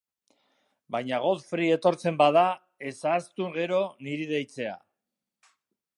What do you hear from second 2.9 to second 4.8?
ez ahaztu gero niri deitzea.